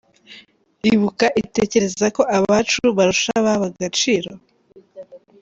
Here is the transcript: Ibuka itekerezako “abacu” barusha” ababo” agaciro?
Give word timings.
Ibuka 0.93 1.25
itekerezako 1.41 2.21
“abacu” 2.37 2.81
barusha” 2.97 3.29
ababo” 3.39 3.65
agaciro? 3.71 4.31